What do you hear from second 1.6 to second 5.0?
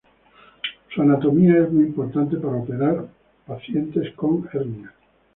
muy importante para operar pacientes con hernias.